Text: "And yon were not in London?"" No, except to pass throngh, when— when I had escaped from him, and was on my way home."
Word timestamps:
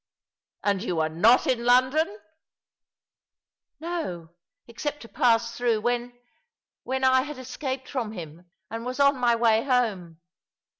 "And 0.63 0.81
yon 0.81 0.95
were 0.97 1.09
not 1.09 1.45
in 1.45 1.63
London?"" 1.63 2.17
No, 3.79 4.29
except 4.65 5.01
to 5.03 5.07
pass 5.07 5.55
throngh, 5.55 5.83
when— 5.83 6.19
when 6.83 7.03
I 7.03 7.21
had 7.21 7.37
escaped 7.37 7.87
from 7.87 8.13
him, 8.13 8.49
and 8.71 8.83
was 8.83 8.99
on 8.99 9.17
my 9.19 9.35
way 9.35 9.63
home." 9.63 10.19